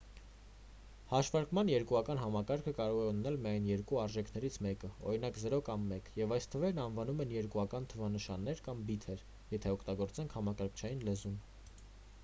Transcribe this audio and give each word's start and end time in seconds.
հաշվարկման 1.09 1.67
երկուական 1.71 2.21
համակարգը 2.21 2.73
կարող 2.79 3.01
է 3.01 3.11
ունենալ 3.13 3.37
միայն 3.43 3.67
երկու 3.71 3.99
արժեքներից 4.05 4.57
մեկը 4.67 4.89
օրինակ 5.11 5.37
0 5.43 5.61
կամ 5.69 5.85
1 5.99 6.09
և 6.21 6.33
այս 6.39 6.49
թվերն 6.55 6.81
անվանում 6.87 7.23
են 7.27 7.35
երկուական 7.37 7.87
թվանշաններ 7.93 8.65
կամ 8.71 8.83
բիթեր 8.91 9.23
եթե 9.59 9.75
օգտագործենք 9.77 10.37
համակարգչային 10.41 11.07
լեզուն 11.11 11.39